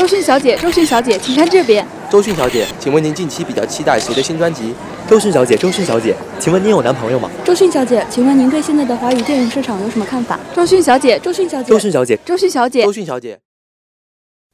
[0.00, 1.86] 周迅小姐，周迅小姐，请看这边。
[2.10, 4.74] 周迅小姐，请问您近期比较期待谁的新专辑？
[5.06, 7.30] 周迅小姐，周迅小姐，请问您有男朋友吗？
[7.44, 10.40] 周迅小姐，请问您对现在的华语电影市场有什么看法？
[10.56, 13.40] 周迅小姐，周迅小姐，周迅小姐，周迅小姐，周迅小姐。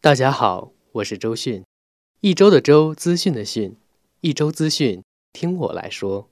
[0.01, 1.63] 大家好，我是周迅，
[2.23, 3.77] 一周的周，资讯的讯，
[4.23, 6.29] 一周资讯，听我来说。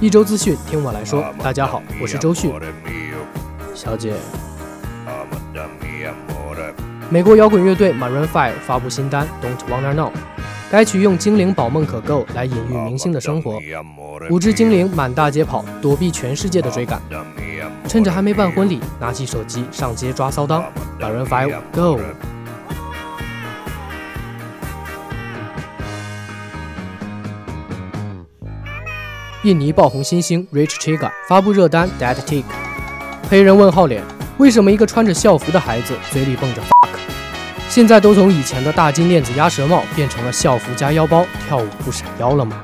[0.00, 1.22] 一周资讯，听我来说。
[1.42, 2.52] 大家好，我是周迅。
[3.74, 4.14] 小姐，
[7.10, 10.10] 美国摇滚乐队 Maroon Five 发布新单 Don't Wanna Know。
[10.70, 13.58] 该曲用精灵宝梦可够来隐喻明星的生活。
[14.30, 17.02] 五只精灵满大街跑，躲避全世界的追赶。
[17.88, 20.62] 趁着还没办婚礼，拿起手机上街抓骚当。
[21.00, 21.98] Maroon Five Go。
[29.42, 32.44] 印尼爆红新星 Rich Chiga 发布热单 Dead Tick，
[33.28, 34.04] 黑人问号脸，
[34.38, 36.62] 为什么一个穿着校服的孩子嘴里蹦着
[37.70, 42.56] 现在都从以前的大金链子鸭舌帽变成了校服加腰包，跳舞不闪腰了吗？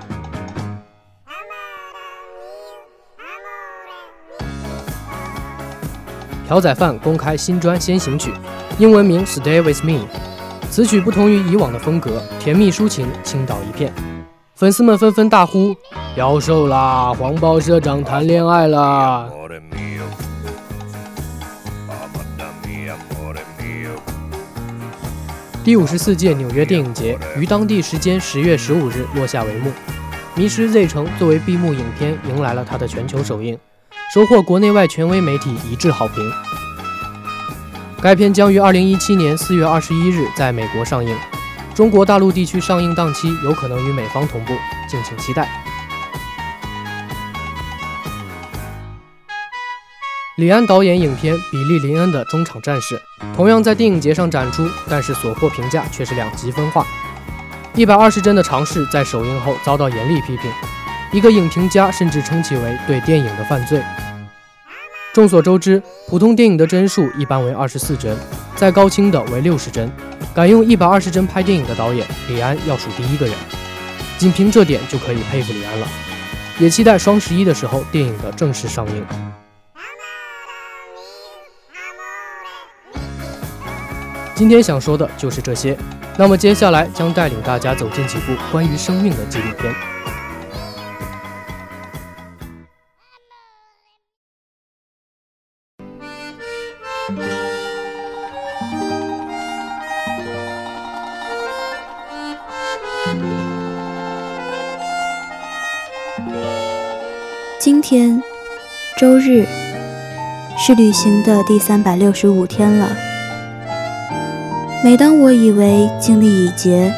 [6.49, 8.33] 朴宰范公开新专先行曲，
[8.79, 10.01] 英文名 Stay With Me。
[10.73, 13.93] 此曲不同于以往的风格，甜蜜抒情，倾倒一片。
[14.57, 15.73] 粉丝们纷纷大呼
[16.19, 19.29] ：“妖兽啦，黄包社长谈恋爱啦！”
[25.67, 29.69] 第五十四届纽约电影节于当地时间十月十五日落下帷幕，
[30.37, 33.59] 《迷失 Z 城》作为闭幕影片迎来了它的全球首映，
[34.15, 36.15] 收获国内外权威媒体一致好评。
[38.01, 41.13] 该片将于二零一七年四月二十一日在美国上映。
[41.75, 44.53] 中国大陆地区上映档期有可能与美方同步，
[44.89, 45.66] 敬请期待。
[50.37, 52.95] 李安导演影片《比利林恩的中场战士》
[53.35, 56.87] 同样在电影节上展出，但是所获评价却是两极分化。
[57.75, 60.53] 一百二十帧的尝试在首映后遭到严厉批评，
[61.11, 63.83] 一个影评家甚至称其为对电影的犯罪。
[65.15, 68.15] 众所周知，普通电影的帧数一般为二十四帧，
[68.55, 69.91] 再高清的为六十帧。
[70.35, 73.35] 敢用一百二十帧拍电影的导演李安要数第一个人，
[74.19, 75.89] 仅凭这点就可以佩服李安了。
[76.59, 79.03] 也期待双十一的时候电影的正式上映。
[84.37, 85.75] 今天想说的就是这些，
[86.19, 89.75] 那么接下来将带领大家走进几部关于生命的纪录片。
[107.59, 108.23] 今天，
[109.01, 109.47] 周日，
[110.59, 113.16] 是旅行的第三百六十五天了。
[114.85, 116.93] 每当我以为经历已竭，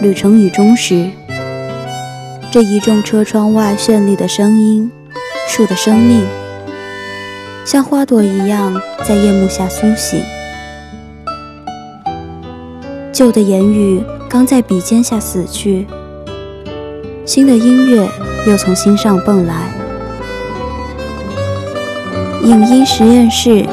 [0.00, 1.10] 旅程已终时，
[2.50, 4.90] 这一众车窗外绚丽的声音，
[5.46, 6.24] 树的生命，
[7.64, 10.22] 像花朵一样在夜幕下苏醒。
[13.12, 15.86] 旧的言语刚在笔尖下死去，
[17.26, 18.08] 新的音乐
[18.46, 19.54] 又从心上蹦来。
[22.42, 23.66] 影音实验室，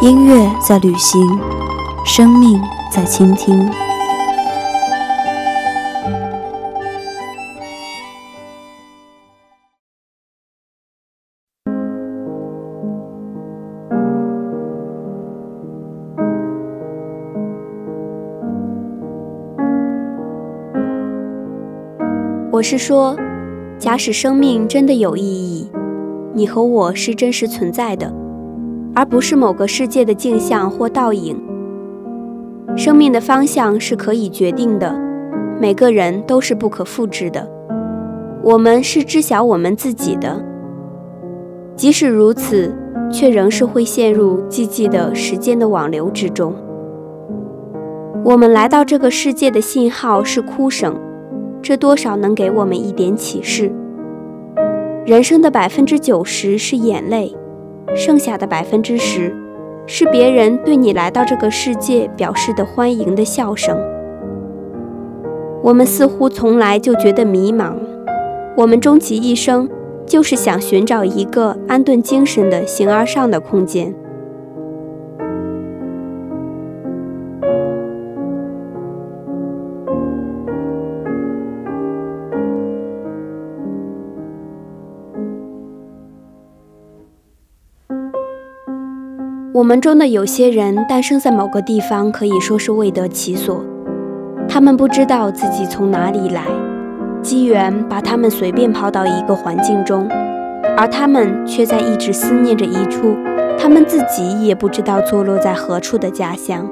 [0.00, 1.20] 音乐在旅行，
[2.08, 2.58] 生命
[2.90, 3.68] 在倾听。
[22.50, 23.14] 我是说，
[23.78, 25.70] 假使生命真的有意义。
[26.32, 28.10] 你和我是真实存在的，
[28.94, 31.47] 而不是某个世界的镜像或倒影。
[32.76, 34.94] 生命的方向是可以决定的，
[35.60, 37.48] 每个人都是不可复制的。
[38.42, 40.42] 我们是知晓我们自己的，
[41.74, 42.72] 即使如此，
[43.12, 46.54] 却仍是会陷入寂寂的时间的网流之中。
[48.24, 50.94] 我们来到这个世界的信号是哭声，
[51.60, 53.72] 这多少能给我们一点启示。
[55.04, 57.34] 人生的百分之九十是眼泪，
[57.96, 59.34] 剩下的百分之十，
[59.90, 63.74] 是别人对你来到这个世界表示的欢迎的笑声。
[65.62, 67.72] 我们似乎从来就觉得迷茫，
[68.54, 69.66] 我们终其一生
[70.04, 73.94] 就是想寻找一个安顿精神的形而上的空间。
[89.58, 93.64] 我们中的有些人诞生在某个地方，可以说是未得其所。
[94.48, 96.44] 他们不知道自己从哪里来，
[97.22, 100.08] 机缘把他们随便抛到一个环境中，
[100.76, 103.16] 而他们却在一直思念着一处
[103.58, 106.64] 他们自己也不知道坐落在何处的家乡。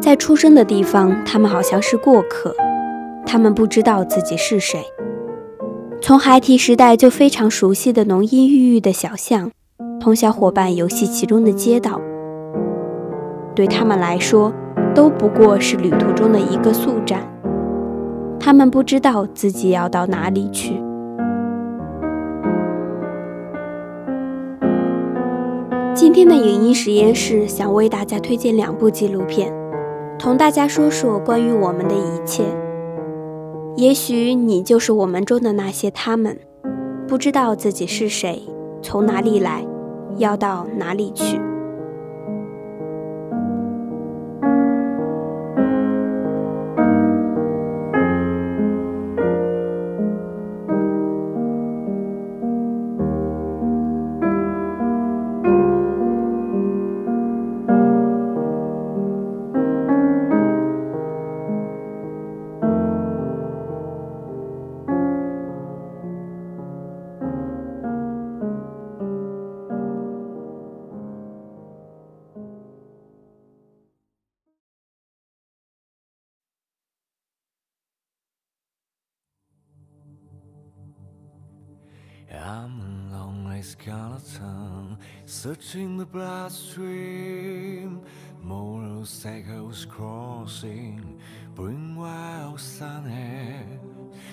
[0.00, 2.54] 在出生的地方，他们好像是过客，
[3.26, 4.80] 他们不知道自己是谁。
[6.00, 9.50] 从孩提时代就非常熟悉的浓荫郁郁的小巷。
[10.04, 11.98] 同小伙伴游戏其中的街道，
[13.54, 14.52] 对他们来说
[14.94, 17.22] 都不过是旅途中的一个宿站。
[18.38, 20.74] 他们不知道自己要到哪里去。
[25.94, 29.50] 今天的影音实验室想为大家推荐两部纪录片，
[30.18, 32.44] 同大家说说关于我们的一切。
[33.76, 36.36] 也许你就是我们中的那些他们，
[37.08, 38.42] 不知道自己是谁，
[38.82, 39.64] 从哪里来。
[40.16, 41.53] 要到哪里去？
[82.33, 88.01] ？I'm a lonely skeleton searching the bloodstream.
[88.41, 91.19] Motorcycles crossing,
[91.55, 93.63] bring wild sunny.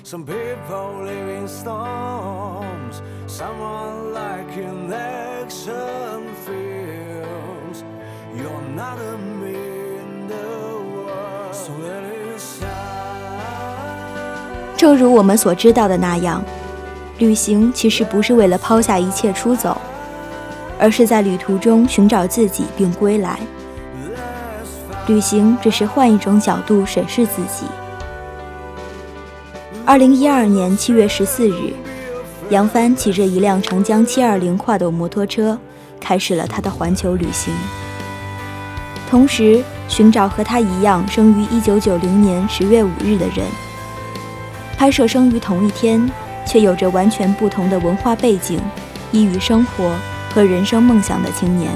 [0.03, 7.85] Some people live in storms, someone like in action films.
[8.37, 9.55] You're not a me
[9.99, 10.47] in the
[11.05, 12.77] world, so let it shine.
[14.77, 16.45] 正如我们所知道的那样。
[17.22, 19.80] 旅行其实不是为了抛下一切出走，
[20.80, 23.40] 而是在旅途中寻找自己并归来。
[25.06, 27.66] 旅行只是换一种角度审视自己。
[29.86, 31.74] 二零一二年七月十四日，
[32.50, 35.56] 杨帆骑着一辆长江七二零跨斗摩托车，
[36.00, 37.54] 开始了他的环球旅行。
[39.08, 43.46] 同时，寻找和他一样生于一九九零年十月五日的人，
[44.76, 46.10] 拍摄生于同一天。
[46.46, 48.60] 却有着完全不同的文化背景、
[49.12, 49.96] 异域生活
[50.34, 51.72] 和人生梦想的青年。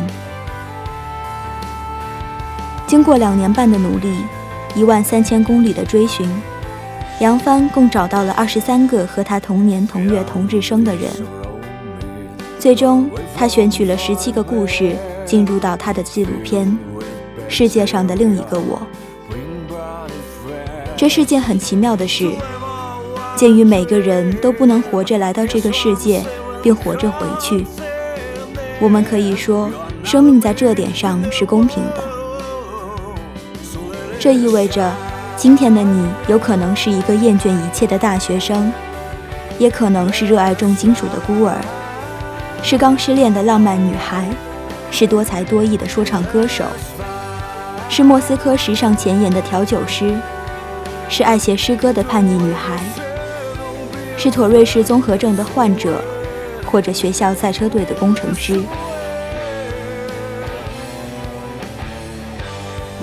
[2.88, 4.16] 经过两年半的努力，
[4.76, 6.30] 一万三千公里的追寻，
[7.20, 11.10] 杨帆共找到了二十三个和他同年同月同日生的人。
[12.60, 14.96] 最终，他选取了十七个故事
[15.26, 16.68] 进入到他的纪录片
[17.48, 18.80] 《世界上的另一个我》。
[20.96, 22.32] 这是件很奇妙的事。
[23.36, 26.24] 鉴于每个人都不能活着来到这个世界，
[26.63, 27.65] 并活着回去，
[28.80, 29.70] 我们可以说，
[30.06, 32.04] 生命在这点上是公平的。
[34.18, 34.89] 这意味着，
[35.36, 38.72] 今天的你有可能是一个厌倦一切的大学生，
[39.60, 41.58] 也可能是热爱重金属的孤儿，
[42.63, 44.30] 是刚失恋的浪漫女孩，
[44.92, 46.63] 是多才多艺的说唱歌手，
[47.89, 50.15] 是莫斯科时尚前沿的调酒师，
[51.10, 52.80] 是爱写诗歌的叛逆女孩。
[54.25, 56.03] 是妥瑞氏综合症的患者，
[56.65, 58.60] 或者学校赛车队的工程师。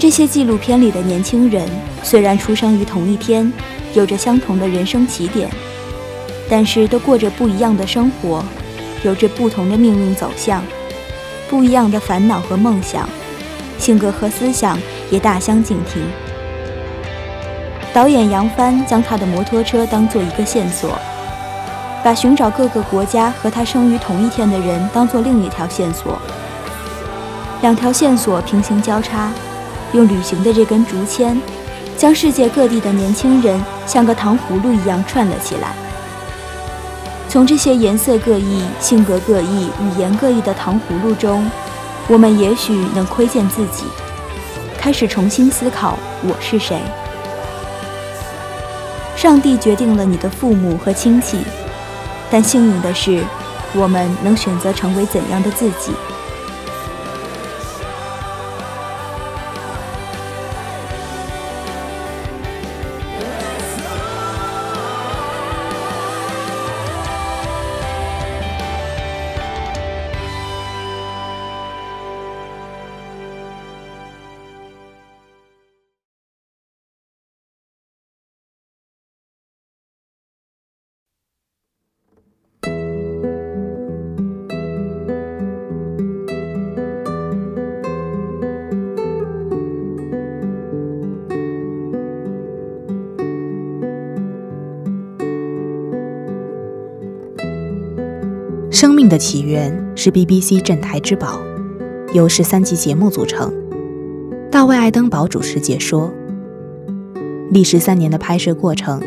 [0.00, 1.64] 这些纪录片里的年轻人
[2.02, 3.52] 虽然出生于同一天，
[3.95, 5.49] 有着相同的人生起点，
[6.50, 8.45] 但是都过着不一样的生活，
[9.05, 10.61] 有着不同的命运走向，
[11.49, 13.09] 不一样的烦恼和梦想，
[13.79, 14.76] 性格和思想
[15.09, 16.02] 也大相径庭。
[17.95, 20.99] 导演杨帆将他的摩托车当做一个线索，
[22.05, 26.21] 把寻找各个国家和他生于同一天的人当做另一条线索。
[27.61, 29.31] 两条线索平行交叉，
[29.93, 31.41] 用旅行的这根竹签，
[31.97, 35.73] 将世界各地的年轻人像个糖葫芦一样串了起来。
[37.29, 41.49] 从这些颜色各异、性格各异、语言各异的糖葫芦中，
[42.09, 43.85] 我们也许能窥见自己，
[44.77, 46.79] 开始重新思考我是谁。
[49.15, 51.39] 上帝决定了你的父母和亲戚，
[52.33, 53.23] 但幸运的是，
[53.75, 55.93] 我们能选择成为怎样的自己。
[98.83, 101.41] 生命的起源是 BBC 镇台之宝，
[102.12, 103.49] 由十三集节目组成。
[104.51, 106.12] 大卫·爱登堡主持解说。
[107.53, 109.01] 历时三年的拍摄过程，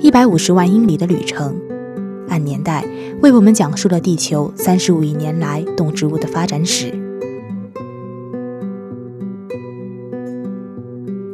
[0.00, 1.54] 一百五十万英里的旅程，
[2.30, 2.82] 按年代
[3.20, 6.86] 为我们讲述了地球三十五亿年来动植物的发展史。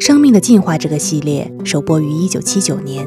[0.01, 3.07] 生命的进化这个系列首播于一九七九年，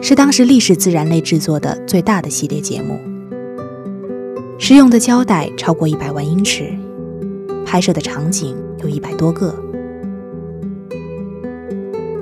[0.00, 2.98] 是当时历史自然类制作的最大的系列节目。
[4.56, 6.72] 使用的胶带超过一百万英尺，
[7.66, 9.54] 拍摄的场景有一百多个。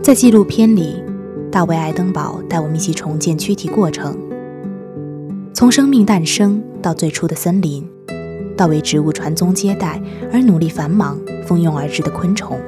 [0.03, 1.03] 在纪录片里，
[1.51, 4.17] 大卫·爱登堡带我们一起重建躯体过程，
[5.53, 7.87] 从生命诞生到最初的森林，
[8.57, 12.59] 到为植物传宗接代而努力繁忙、蜂拥而至的昆虫，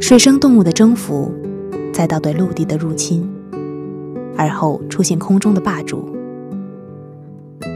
[0.00, 1.32] 水生动物的征服，
[1.92, 3.26] 再到对陆地的入侵，
[4.36, 6.11] 而后出现空中的霸主。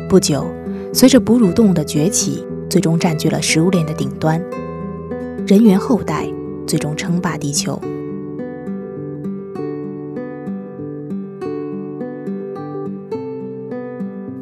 [0.08, 0.46] 不久，
[0.92, 4.40] 随着哺乳动物的崛起，最终占据了食物链的顶端，
[5.46, 6.28] 人猿后代
[6.64, 7.80] 最终称霸地球。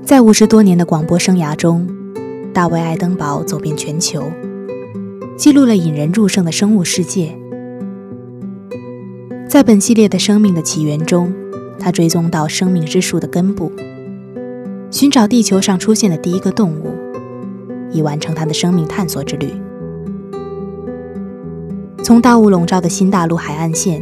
[0.05, 1.89] 在五十多年的广播生涯中，
[2.53, 4.23] 大卫·爱登堡走遍全球，
[5.37, 7.35] 记录了引人入胜的生物世界。
[9.49, 11.33] 在本系列的生命的起源中，
[11.79, 13.73] 他追踪到生命之树的根部。
[14.95, 16.95] 寻找地球上出现的第一个动物，
[17.91, 19.49] 以完成他的生命探索之旅。
[22.05, 24.01] 从大雾笼罩的新大陆海岸线，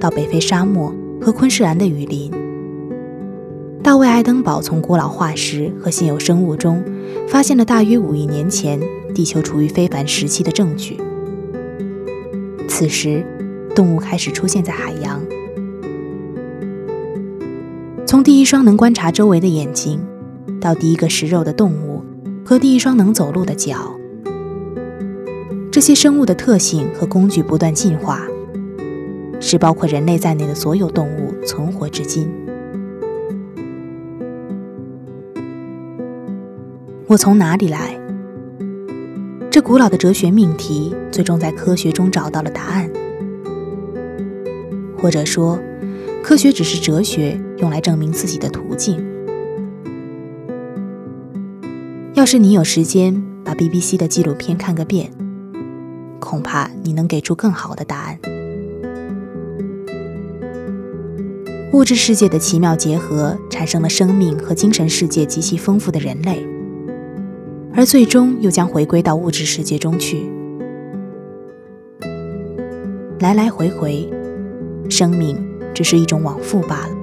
[0.00, 0.92] 到北非沙漠
[1.22, 2.28] 和昆士兰的雨林，
[3.84, 6.82] 大卫·爱登堡从古老化石和现有生物中，
[7.28, 8.80] 发现了大约五亿年前
[9.14, 10.98] 地球处于非凡时期的证据。
[12.68, 13.24] 此时，
[13.76, 15.22] 动物开始出现在海洋。
[18.04, 20.00] 从第一双能观察周围的眼睛。
[20.60, 22.02] 到第一个食肉的动物
[22.44, 23.94] 和第一双能走路的脚，
[25.70, 28.26] 这些生物的特性和工具不断进化，
[29.40, 32.28] 使包括人类在内的所有动物存活至今。
[37.06, 37.96] 我从哪里来？
[39.48, 42.90] 这古老的哲学命题最终在科学中找到了答案，
[44.98, 45.58] 或者说，
[46.22, 49.05] 科学只是哲学用来证明自己的途径。
[52.26, 55.12] 要是你有时间把 BBC 的纪录片看个遍，
[56.18, 58.18] 恐怕你能给出更好的答案。
[61.72, 66.44] 物质世界的奇妙结合，产生了生命和精神世界极其丰富的人类，
[67.72, 70.28] 而最终又将回归到物质世界中去。
[73.20, 74.12] 来来回回，
[74.90, 75.38] 生命
[75.72, 76.95] 只是一种往复罢了。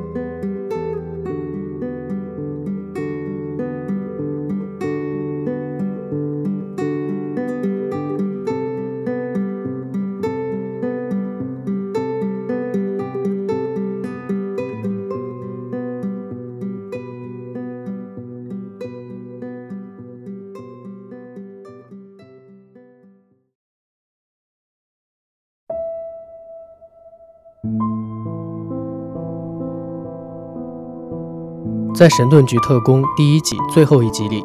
[31.95, 34.43] 在《神盾局特工》第一季最后一集里，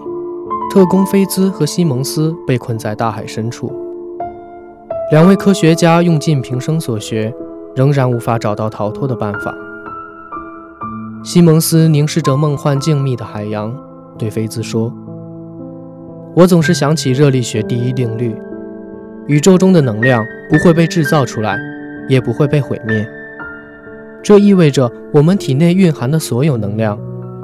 [0.71, 3.73] 特工菲兹和西蒙斯被困在大海深处。
[5.11, 7.35] 两位科学家用尽平生所学，
[7.75, 9.55] 仍然无法找到逃脱的办法。
[11.25, 13.75] 西蒙斯凝视着梦幻静谧的海洋，
[14.19, 14.93] 对菲兹说
[16.37, 18.37] ：“我总是想起热力学第一定律：
[19.26, 21.57] 宇宙中的能量不会被制造出来，
[22.11, 23.09] 也不会被毁灭。
[24.23, 26.99] 这意味着我们体内蕴含的所有能量。”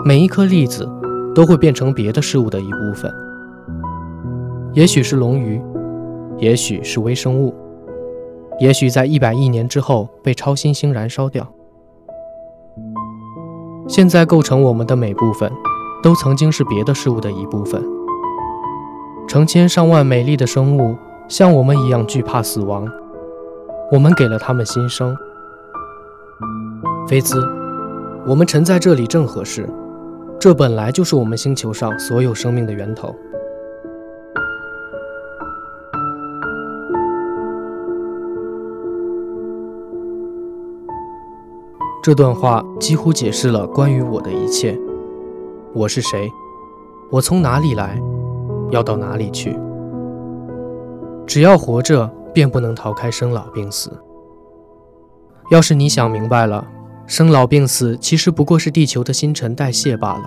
[0.06, 0.87] 每一颗粒子
[1.34, 3.11] 都会变成别的事物的一部分，
[4.75, 5.58] 也许是龙鱼，
[6.37, 7.54] 也许是微生物，
[8.61, 11.50] 也许在一百亿年之后被超新星燃烧掉。
[13.88, 15.50] 现在构成我们的每部分，
[16.02, 17.82] 都曾经是别的事物的一部分。
[19.26, 20.94] 成千上万美丽的生物
[21.28, 22.87] 像我们一样惧怕死亡，
[23.90, 25.16] 我们给了他们新生。
[27.08, 27.42] 菲兹，
[28.26, 29.66] 我们沉在这里正合适，
[30.44, 33.16] 这本来就是我们星球上所有生命的源头。
[42.02, 44.78] 这段话几乎解释了关于我的一切：
[45.72, 46.30] 我是谁？
[47.10, 47.98] 我从哪里来？
[48.70, 49.58] 要到哪里去？
[51.26, 53.90] 只要活着，便不能逃开生老病死。
[55.50, 56.66] 要是你想明白了，
[57.06, 60.25] 生老病死其实不过是地球的新陈代谢罢了。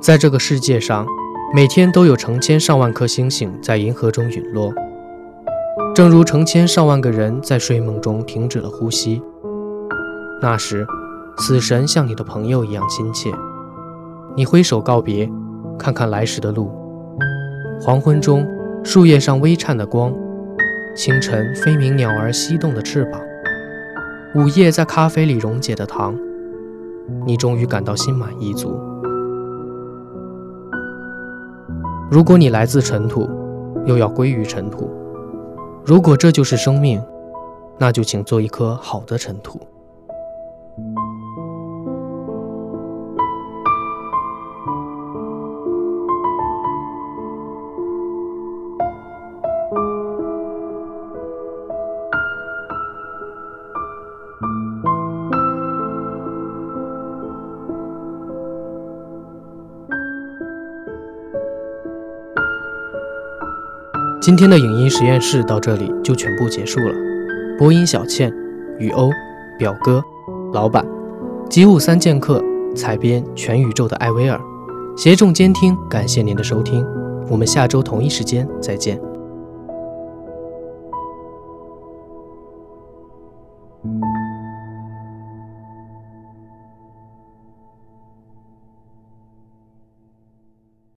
[0.00, 1.04] 在这个世界上，
[1.52, 4.72] 每天都有成千上万颗星星在银河中陨落，
[5.92, 9.20] 正如成千上万个人在睡梦中停止了呼吸。
[10.40, 10.86] 那时，
[11.38, 13.32] 死神像你的朋友一样亲切。
[14.36, 15.28] 你挥手告别，
[15.76, 16.70] 看看来时的路。
[17.80, 18.46] 黄昏中，
[18.84, 20.12] 树叶上微颤的光；
[20.94, 23.20] 清晨，飞鸣鸟儿翕动的翅膀；
[24.38, 26.16] 午夜，在咖啡里溶解的糖。
[27.26, 28.78] 你终于感到心满意足。
[32.08, 33.28] 如果你来自尘土，
[33.84, 34.88] 又要归于尘土；
[35.84, 37.02] 如果这就是生命，
[37.78, 39.58] 那就请做一颗好的尘土。
[64.20, 66.92] 今天的影音实验室到这里就全部结束了。
[67.56, 68.32] 播音：小倩、
[68.78, 69.10] 雨欧、
[69.56, 70.02] 表哥、
[70.52, 70.84] 老板、
[71.48, 72.42] 吉武三剑客、
[72.74, 74.40] 采编全宇宙的艾薇儿，
[74.96, 76.84] 协众监听，感谢您的收听，
[77.30, 79.00] 我们下周同一时间再见。